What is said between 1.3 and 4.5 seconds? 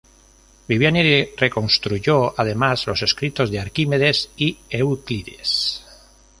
reconstruyó además los escritos de Arquímedes